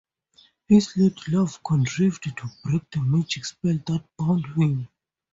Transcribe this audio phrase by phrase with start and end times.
[0.67, 4.87] His ladylove contrived to break the magic spell that bound him.